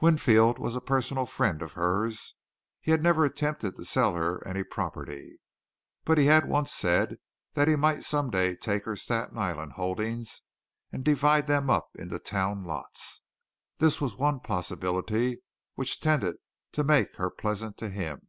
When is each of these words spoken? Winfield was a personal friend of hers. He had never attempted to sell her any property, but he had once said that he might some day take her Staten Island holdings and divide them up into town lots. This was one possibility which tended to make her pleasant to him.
Winfield 0.00 0.58
was 0.58 0.74
a 0.74 0.80
personal 0.80 1.26
friend 1.26 1.60
of 1.60 1.72
hers. 1.74 2.34
He 2.80 2.92
had 2.92 3.02
never 3.02 3.26
attempted 3.26 3.76
to 3.76 3.84
sell 3.84 4.14
her 4.14 4.42
any 4.48 4.64
property, 4.64 5.38
but 6.02 6.16
he 6.16 6.24
had 6.24 6.48
once 6.48 6.72
said 6.72 7.18
that 7.52 7.68
he 7.68 7.76
might 7.76 8.00
some 8.02 8.30
day 8.30 8.56
take 8.56 8.86
her 8.86 8.96
Staten 8.96 9.36
Island 9.36 9.72
holdings 9.72 10.40
and 10.90 11.04
divide 11.04 11.46
them 11.46 11.68
up 11.68 11.90
into 11.94 12.18
town 12.18 12.64
lots. 12.64 13.20
This 13.76 14.00
was 14.00 14.16
one 14.16 14.40
possibility 14.40 15.42
which 15.74 16.00
tended 16.00 16.36
to 16.72 16.82
make 16.82 17.14
her 17.16 17.28
pleasant 17.28 17.76
to 17.76 17.90
him. 17.90 18.28